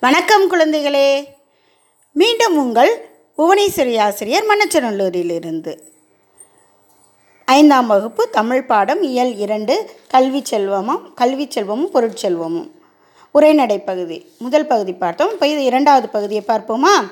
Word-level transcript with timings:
வணக்கம் 0.00 0.50
குழந்தைகளே. 0.50 1.24
மீண்டும் 2.12 2.56
உங்கள் 2.56 3.08
புவனேஸ்வரி 3.38 3.98
ஆசிரியர் 3.98 4.44
மன்னச்சநல்லூரிலிருந்து. 4.44 5.78
ஐந்தாம் 7.44 7.86
வகுப்பு 7.86 8.28
தமிழ் 8.30 8.66
பாடம் 8.66 9.02
இயல் 9.02 9.36
இரண்டு 9.36 9.90
கல்வி 10.08 10.40
செல்வமும் 10.44 11.14
கல்வி 11.14 11.46
செல்வமும் 11.48 11.90
பொருட்செல்வமும் 11.94 12.70
உரைநடை 13.32 13.78
பகுதி. 13.78 14.26
முதல் 14.38 14.66
பகுதி 14.66 14.92
பார்த்தோம். 14.92 15.30
இப்போ 15.30 15.48
இது 15.48 15.64
இரண்டாவது 15.64 16.08
பகுதியை 16.08 16.44
பார்ப்போமா? 16.46 17.10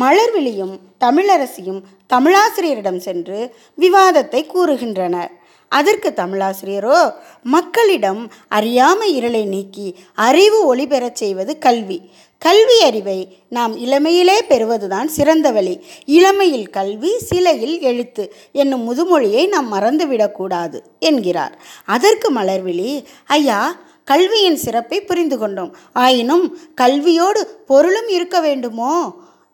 மலர்விழியும் 0.00 0.78
தமிழரசியும் 1.00 1.82
தமிழாசிரியரிடம் 2.12 2.96
சென்று 2.96 3.54
விவாதத்தை 3.80 4.46
கூறுகின்றனர். 4.54 5.30
அதற்கு 5.78 6.08
தமிழாசிரியரோ 6.16 7.00
மக்களிடம் 7.42 8.22
அறியாமை 8.48 9.08
இருளை 9.14 9.42
நீக்கி 9.44 9.86
அறிவு 10.28 10.58
ஒளி 10.66 10.86
பெறச் 10.86 11.20
செய்வது 11.22 11.52
கல்வி. 11.58 11.98
கல்வி 12.38 12.76
அறிவை 12.82 13.18
நாம் 13.48 13.74
இளமையிலே 13.76 14.38
பெறுவதுதான் 14.48 15.08
சிறந்த 15.08 15.50
வழி. 15.50 15.74
இளமையில் 16.06 16.68
கல்வி 16.70 17.12
சிலையில் 17.18 17.76
எழுத்து 17.80 18.24
என்னும் 18.52 18.84
முதுமொழியை 18.84 19.42
நாம் 19.48 19.68
மறந்துவிடக்கூடாது 19.72 20.78
என்கிறார். 20.98 21.54
அதற்கு 21.86 22.28
மலர்விழி 22.32 22.90
ஐயா 23.26 23.60
கல்வியின் 24.04 24.56
சிறப்பை 24.56 25.00
புரிந்து 25.00 25.38
கொண்டோம். 25.38 25.76
ஆயினும் 25.92 26.46
கல்வியோடு 26.80 27.42
பொருளும் 27.66 28.08
இருக்க 28.08 28.40
வேண்டுமோ? 28.40 28.92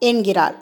என்கிறாள் 0.01 0.57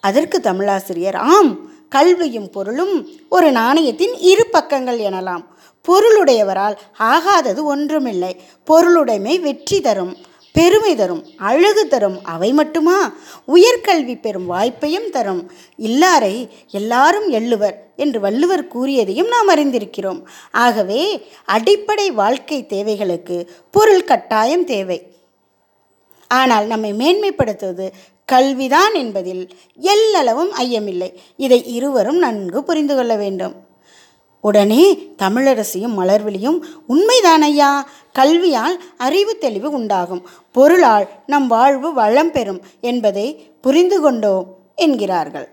அதற்கு 0.00 0.40
தமிழாசிரியர் 0.40 1.18
ஆம் 1.34 1.52
கல்வியும் 1.88 2.50
பொருளும் 2.50 3.08
ஒரு 3.28 3.52
நாணயத்தின் 3.52 4.14
இரு 4.18 4.46
பக்கங்கள் 4.46 4.98
எனலாம். 4.98 5.44
பொருளுடையவரால் 5.88 6.76
ஆகாதது 6.98 7.62
ஒன்றுமில்லை. 7.62 8.40
பொருளுடைமை 8.66 9.40
வெற்றி 9.40 9.80
தரும் 9.80 10.16
பெருமை 10.52 10.94
தரும் 10.94 11.26
அழகு 11.36 11.88
தரும். 11.88 12.24
அவை 12.24 12.52
மட்டுமா? 12.52 13.12
உயர்கல்வி 13.48 14.20
பெறும் 14.20 14.50
வாய்ப்பையும் 14.50 15.10
தரும். 15.10 15.52
இல்லாரை 15.78 16.48
எல்லாரும் 16.70 17.32
எள்ளுவர் 17.32 17.74
என்று 17.96 18.20
வள்ளுவர் 18.20 18.64
கூறியதையும் 18.66 19.28
நாம் 19.28 19.48
அறிந்திருக்கிறோம். 19.48 20.22
ஆகவே 20.52 21.26
அடிப்படை 21.44 22.10
வாழ்க்கை 22.10 22.66
தேவைகளுக்கு 22.66 23.50
பொருள் 23.70 24.04
கட்டாயம் 24.04 24.64
தேவை. 24.64 25.12
ஆனால் 26.28 26.66
நம்மை 26.66 26.92
மேன்மைப்படுத்துவது 26.92 27.90
கல்விதான் 28.32 28.94
என்பதில் 28.94 29.48
எல்லளவும் 29.80 30.52
ஐயமில்லை. 30.58 31.14
இதை 31.36 31.64
இருவரும் 31.64 32.18
நன்கு 32.18 32.64
புரிந்து 32.64 32.94
கொள்ள 32.94 33.16
வேண்டும். 33.16 33.54
உடனே 34.40 34.94
தமிழரசியும் 35.18 35.96
மலர்விழியும் 35.98 36.58
உண்மைதான் 36.86 37.42
ஐயா 37.42 37.88
கல்வியால் 38.12 38.76
அறிவு 38.96 39.38
தெளிவு 39.38 39.70
உண்டாகும். 39.70 40.28
பொருளால் 40.52 41.08
நம் 41.26 41.46
வாழ்வு 41.46 41.92
வளம் 41.92 42.32
பெறும் 42.32 42.60
என்பதை 42.80 43.50
புரிந்து 43.60 44.00
கொண்டோம் 44.00 44.46
என்கிறார்கள். 44.76 45.48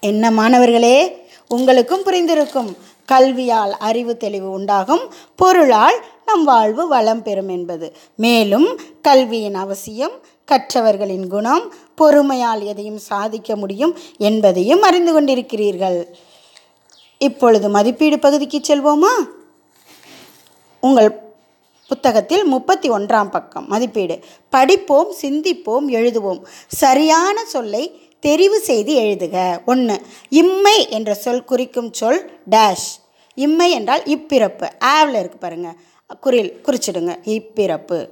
என்ன 0.00 0.30
மாணவர்களே 0.30 1.28
உங்களுக்கும் 1.48 2.02
புரிந்திருக்கும். 2.02 2.74
கல்வியால் 3.12 3.70
அறிவு 3.70 4.16
தெளிவு 4.16 4.50
உண்டாகும் 4.50 5.00
பொருளால் 5.36 6.04
நம் 6.30 6.44
வாழ்வு 6.44 6.88
வளம் 6.88 7.22
பெறும் 7.22 7.48
என்பது. 7.48 7.86
மேலும் 8.14 8.80
கல்வியின் 9.02 9.54
அவசியம் 9.54 10.12
கற்றவர்களின் 10.44 11.26
குணம் 11.28 11.72
பொறுமையால் 11.98 12.62
எதையும் 12.62 12.98
சாதிக்க 12.98 13.56
முடியும் 13.56 13.98
என்பதையும் 14.18 14.82
அறிந்து 14.82 15.12
கொண்டிருக்கிறீர்கள். 15.12 15.98
இப்பொழுது 17.18 17.68
மதிப்பீடு 17.68 18.18
பகுதிக்கு 18.18 18.58
செல்வோமா? 18.58 19.14
உங்கள் 20.80 21.10
புத்தகத்தில் 21.88 22.44
முப்பத்தி 22.44 22.90
ஒன்றாம் 22.90 23.30
பக்கம் 23.30 23.68
மதிப்பீடு. 23.68 24.18
படிப்போம் 24.50 25.12
சிந்திப்போம் 25.22 25.86
எழுதுவோம். 25.88 26.40
சரியான 26.68 27.44
சொல்லை 27.44 27.84
தெரிவு 28.26 28.58
செய்து 28.70 28.92
எழுதுக. 28.94 29.64
ஒன்று 29.66 30.00
இம்மை 30.28 30.88
என்ற 30.90 31.14
சொல் 31.14 31.44
குறிக்கும் 31.44 31.92
சொல் 31.92 32.20
டேஷ் 32.50 32.90
இம்மை 33.34 33.70
என்றால் 33.70 34.02
இப்பிறப்பு. 34.02 34.68
ஆவில் 34.78 35.18
இருக்கு 35.18 35.38
பாருங்கள் 35.38 35.78
குறில் 36.18 36.60
குறிச்சிடுங்க. 36.64 37.18
இப்பிறப்பு. 37.24 38.08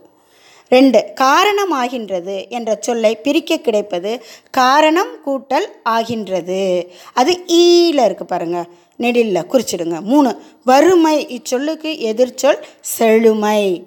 ரெண்டு 0.69 1.05
காரணமாகின்றது 1.21 2.49
என்ற 2.49 2.79
சொல்லை 2.81 3.17
பிரிக்க 3.17 3.57
கிடைப்பது 3.57 4.23
காரணம் 4.51 5.09
கூட்டல் 5.27 5.67
ஆகின்றது. 5.83 6.93
அது 7.13 7.33
ஈல 7.47 8.05
இருக்கு 8.05 8.25
பாருங்க. 8.25 8.67
நெடில்ல 8.99 9.45
குறிச்சிடுங்க. 9.53 10.01
மூணு 10.01 10.41
வறுமை 10.65 11.27
இச்சொல்லுக்கு 11.27 11.99
எதிர்ச்சொல் 11.99 12.59
செழுமை. 12.81 13.87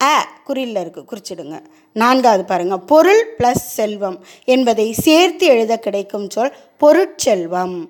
அ 0.00 0.14
குறில்ல 0.48 0.80
இருக்கு. 0.80 1.04
குறிச்சிடுங்க. 1.10 1.62
நான்காவது 1.92 2.44
பாருங்க. 2.44 2.78
பொருள் 2.78 3.36
ப்ளஸ் 3.38 3.64
செல்வம் 3.78 4.24
என்பதை 4.44 4.92
சேர்த்து 4.92 5.46
எழுத 5.46 5.78
கிடைக்கும் 5.78 6.30
சொல் 6.30 6.54
பொருட்செல்வம். 6.80 7.88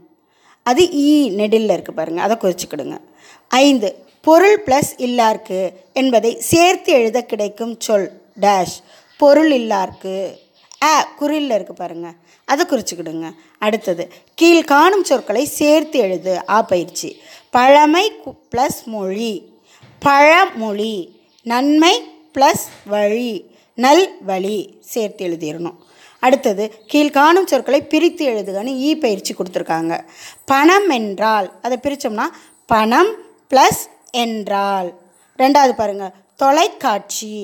அது 0.62 0.92
ஈ 0.92 1.30
நெடில்ல 1.30 1.76
இருக்குது 1.76 1.90
பாருங்கள் 1.90 2.24
அதை 2.24 2.36
குறிச்சிக்கிடுங்க. 2.40 2.98
ஐந்து 3.48 3.88
பொருள் 4.24 4.62
ப்ளஸ் 4.66 4.90
இல்லார்க்கு 4.96 5.72
என்பதை 5.92 6.36
சேர்த்து 6.40 6.92
எழுத 6.92 7.22
கிடைக்கும் 7.22 7.80
சொல் 7.80 8.20
டேஷ் 8.40 8.76
பொருள் 9.18 9.50
இல்லார்க்கு. 9.50 10.32
ஆ 10.82 11.08
குறில்ல 11.20 11.54
இருக்கு 11.54 11.74
பாருங்க. 11.74 12.12
அதை 12.44 12.66
குறிச்சுக்கிடுங்க. 12.68 13.30
அடுத்தது 13.58 14.12
கீழ் 14.34 14.64
காணும் 14.64 15.04
சொற்களை 15.04 15.44
சேர்த்து 15.44 15.98
எழுது. 15.98 16.48
ஆ 16.48 16.62
பயிற்சி. 16.62 17.20
பழமை 17.50 18.12
ப்ளஸ் 18.56 18.84
மொழி. 18.84 19.32
பழமொழி. 19.98 21.20
நன்மை 21.42 22.02
ப்ளஸ் 22.34 22.64
வழி. 22.86 23.44
நல் 23.74 24.16
வழி. 24.20 24.78
சேர்த்து 24.80 25.26
எழுதிடணும். 25.26 25.76
அடுத்தது 26.18 26.74
கீழ்காணும் 26.92 27.46
சொற்களை 27.46 27.82
பிரித்து 27.82 28.26
எழுதுகன்னு 28.26 28.74
ஈ 28.74 28.94
பயிற்சி 28.94 29.34
கொடுத்துருக்காங்க. 29.34 30.04
பணம் 30.44 30.88
என்றால் 30.88 31.52
அதை 31.62 31.78
பிரித்தோம்னா 31.82 32.24
பணம் 32.66 33.14
ப்ளஸ் 33.50 33.82
என்றால் 34.22 34.88
ரெண்டாவது 35.38 35.74
பாருங்கள் 35.76 36.14
தொலைக்காட்சி. 36.36 37.34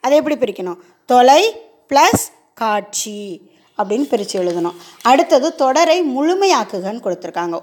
அதை 0.00 0.18
எப்படி 0.18 0.36
பிரிக்கணும்? 0.36 0.80
தொலை 1.06 1.42
ப்ளஸ் 1.88 2.24
காட்சி 2.54 3.40
அப்படின்னு 3.78 4.08
பிரித்து 4.10 4.36
எழுதணும். 4.42 4.76
அடுத்தது 5.02 5.54
தொடரை 5.54 5.98
முழுமையாக்குகன்னு 6.16 7.04
கொடுத்துருக்காங்க. 7.04 7.56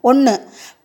ஒன்று 0.00 0.34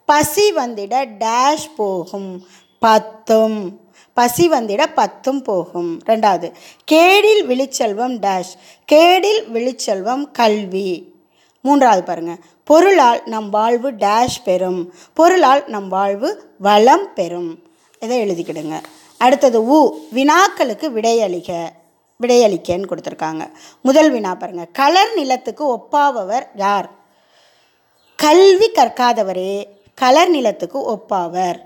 பசி 0.05 0.45
வந்திட 0.53 0.95
டேஷ் 1.19 1.69
போகும் 1.75 2.31
பத்தும். 2.79 3.79
பசி 4.13 4.49
வந்திட 4.49 4.81
பத்தும் 4.93 5.41
போகும். 5.41 5.91
ரெண்டாவது 6.05 6.47
கேடில் 6.91 7.43
விழிச்செல்வம் 7.49 8.17
டேஷ் 8.27 8.53
கேடில் 8.91 9.43
விழிச்செல்வம் 9.53 10.31
கல்வி. 10.31 10.89
மூன்றாவது 11.63 12.03
பாருங்கள் 12.03 12.39
பொருளால் 12.63 13.21
நம் 13.25 13.49
வாழ்வு 13.49 13.91
டேஷ் 13.91 14.43
பெறும். 14.43 14.93
பொருளால் 15.13 15.63
நம் 15.67 15.87
வாழ்வு 15.87 16.55
வளம் 16.59 17.13
பெறும். 17.13 17.63
இதை 17.99 18.23
எழுதிக்கிடுங்க. 18.23 18.81
அடுத்தது 19.17 19.67
உ 19.67 19.97
வினாக்களுக்கு 20.13 20.89
விடையளிக. 20.89 21.69
விடையளிக்கன்னு 22.21 22.89
கொடுத்துருக்காங்க. 22.91 23.51
முதல் 23.81 24.11
வினா 24.11 24.35
பாருங்கள் 24.35 24.71
கலர் 24.71 25.13
நிலத்துக்கு 25.15 25.73
ஒப்பாபவர் 25.73 26.47
யார்? 26.55 26.89
கல்வி 28.15 28.71
கற்காதவரே 28.71 29.65
கலர் 29.95 30.29
நிலத்துக்கு 30.29 30.91
ஒப்பாவர். 30.91 31.59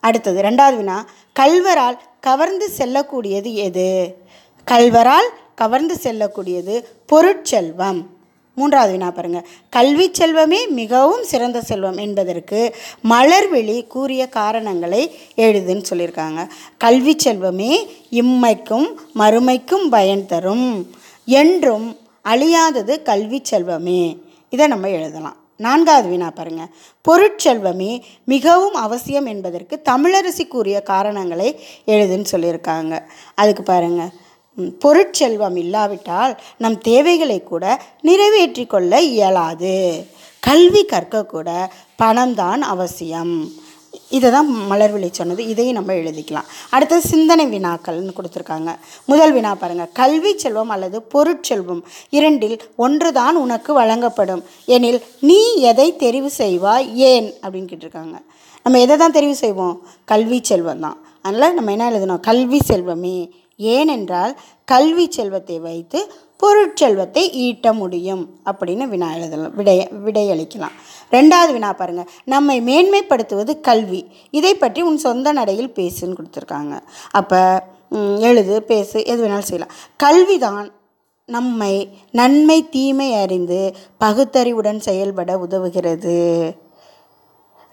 அடுத்தது 0.00 0.42
ரெண்டாவது 0.42 0.76
வினா. 0.76 1.06
கல்வரால் 1.40 1.98
கவர்ந்து 2.20 2.70
செல்லக்கூடியது 2.78 3.54
எது? 3.54 4.16
கல்வரால் 4.70 5.28
கவர்ந்து 5.54 5.94
செல்லக்கூடியது 6.02 6.84
பொருட்செல்வம். 7.12 8.06
மூன்றாவது 8.54 8.92
வினா 8.92 9.10
பாருங்கள் 9.10 9.46
கல்வி 9.70 10.10
செல்வமே 10.10 10.68
மிகவும் 10.68 11.24
சிறந்த 11.24 11.60
செல்வம் 11.60 11.96
என்பதற்கு 11.96 12.74
மலர்விழி 13.10 13.86
கூறிய 13.86 14.28
காரணங்களை 14.28 15.02
எழுதுன்னு 15.36 15.84
சொல்லியிருக்காங்க. 15.90 16.48
கல்வி 16.78 17.16
செல்வமே 17.24 17.72
இம்மைக்கும் 18.10 18.88
மறுமைக்கும் 19.18 19.88
பயன் 19.90 20.26
தரும் 20.26 20.90
என்றும் 21.24 21.96
அழியாதது 22.24 23.02
கல்வி 23.02 23.42
செல்வமே. 23.50 24.02
இதை 24.50 24.66
நம்ம 24.66 24.88
எழுதலாம். 24.88 25.36
நான்காவது 25.56 26.08
வினா 26.08 26.30
பாருங்க. 26.30 26.66
பொருட்செல்வமே 27.08 28.00
மிகவும் 28.24 28.74
அவசியம் 28.74 29.26
என்பதற்கு 29.26 29.82
தமிழரசி 29.90 30.48
கூறிய 30.48 30.80
காரணங்களை 30.80 31.48
எழுதுன்னு 31.86 32.24
சொல்லியிருக்காங்க. 32.32 33.02
அதுக்கு 33.34 33.62
பாருங்கள் 33.62 34.12
பொருட்செல்வம் 34.58 35.56
இல்லாவிட்டால் 35.56 36.40
நம் 36.58 36.78
தேவைகளை 36.80 37.42
கூட 37.42 37.82
நிறைவேற்றி 38.00 38.66
கொள்ள 38.66 39.00
இயலாது. 39.00 40.06
கல்வி 40.40 40.86
கற்கக்கூட 40.92 41.66
பணம்தான் 41.96 42.62
அவசியம். 42.62 43.52
இதை 44.10 44.30
தான் 44.30 44.70
மலர்விழி 44.70 45.08
சொன்னது. 45.10 45.46
இதையும் 45.46 45.74
நம்ம 45.74 45.92
எழுதிக்கலாம். 45.92 46.48
அடுத்தது 46.70 47.08
சிந்தனை 47.08 47.46
வினாக்கள்னு 47.46 48.14
கொடுத்துருக்காங்க. 48.16 48.70
முதல் 49.04 49.32
வினா 49.32 49.54
பாருங்கள் 49.54 49.92
கல்வி 49.92 50.38
செல்வம் 50.38 50.68
அல்லது 50.68 51.02
பொருட்செல்வம் 51.14 51.82
இரண்டில் 52.10 52.60
ஒன்று 52.76 53.12
தான் 53.12 53.36
உனக்கு 53.36 53.72
வழங்கப்படும். 53.80 54.42
எனில் 54.64 55.02
நீ 55.20 55.54
எதை 55.54 55.96
தெரிவு 55.96 56.30
செய்வாய்? 56.38 56.94
ஏன்? 56.94 57.32
அப்படின்னு 57.42 57.70
கேட்டிருக்காங்க. 57.70 58.16
நம்ம 58.62 58.80
எதை 58.80 58.96
தான் 58.96 59.12
தெரிவு 59.12 59.32
செய்வோம்? 59.32 59.86
கல்வி 60.04 60.40
செல்வம் 60.42 60.80
தான் 60.80 60.98
அதனால் 61.22 61.54
நம்ம 61.54 61.70
என்ன 61.70 61.90
எழுதணும்? 61.90 62.20
கல்வி 62.20 62.60
செல்வமே. 62.68 63.30
ஏனென்றால் 63.56 64.32
கல்வி 64.64 65.06
செல்வத்தை 65.10 65.58
வைத்து 65.58 65.98
பொருட்செல்வத்தை 66.42 67.22
ஈட்ட 67.46 67.72
முடியும் 67.72 68.22
அப்படின்னு 68.44 68.84
வினா 68.88 69.08
எழுதலாம் 69.14 69.54
விடைய 69.58 69.82
விடையளிக்கலாம். 70.06 70.74
ரெண்டாவது 71.10 71.52
வினா 71.52 71.72
பாருங்கள் 71.72 72.10
நம்மை 72.24 72.56
மேன்மைப்படுத்துவது 72.60 73.60
கல்வி. 73.60 74.00
இதை 74.30 74.54
பற்றி 74.54 74.82
உன் 74.82 74.98
சொந்த 74.98 75.32
நடையில் 75.32 75.74
பேசுன்னு 75.76 76.18
கொடுத்துருக்காங்க. 76.18 76.74
அப்போ 77.10 77.40
எழுது 78.28 78.62
பேசு 78.62 79.04
எது 79.04 79.20
வேணாலும் 79.24 79.50
செய்யலாம். 79.50 79.74
கல்விதான் 79.96 80.66
நம்மை 81.28 81.74
நன்மை 82.10 82.68
தீமை 82.68 83.14
அறிந்து 83.14 83.74
பகுத்தறிவுடன் 83.98 84.80
செயல்பட 84.80 85.36
உதவுகிறது. 85.38 86.16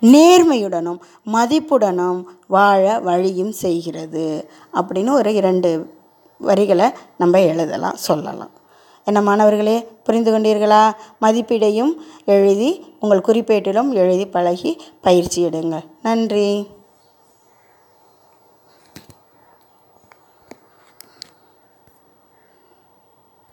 நேர்மையுடனும் 0.01 0.99
மதிப்புடனும் 1.33 2.23
வாழ 2.47 2.99
வழியும் 2.99 3.51
செய்கிறது. 3.51 4.49
அப்படின்னு 4.73 5.11
ஒரு 5.11 5.33
இரண்டு 5.33 5.93
வரிகளை 6.37 6.89
நம்ம 7.17 7.41
எழுதலாம் 7.41 7.95
சொல்லலாம். 7.95 8.49
என்ன 9.05 9.21
மாணவர்களே 9.21 9.87
புரிந்து 10.03 10.31
கொண்டீர்களா? 10.31 10.91
மதிப்பீடையும் 11.21 11.95
எழுதி 12.25 12.95
உங்கள் 12.99 13.23
குறிப்பேட்டிலும் 13.27 13.93
எழுதி 13.93 14.25
பழகி 14.27 14.81
பயிற்சி 15.01 15.45
எடுங்கள். 15.45 15.83
நன்றி. 16.01 16.67